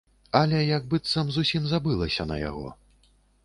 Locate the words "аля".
0.37-0.61